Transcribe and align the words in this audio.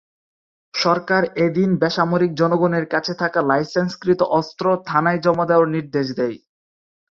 সরকার 0.73 1.23
এদিন 1.45 1.69
বেসামরিক 1.81 2.31
জনগণের 2.35 2.85
কাছে 2.93 3.13
থাকা 3.21 3.39
লাইসেন্সকৃত 3.49 4.21
অস্ত্র 4.39 4.65
থানায় 4.87 5.19
জমা 5.25 5.45
দেয়ার 5.49 5.67
নির্দেশ 5.75 6.07
দেয়। 6.19 6.37